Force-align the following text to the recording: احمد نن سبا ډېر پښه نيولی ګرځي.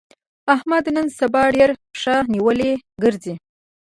احمد 0.55 0.85
نن 0.95 1.07
سبا 1.19 1.41
ډېر 1.55 1.69
پښه 1.91 2.15
نيولی 2.33 2.71
ګرځي. 3.03 3.33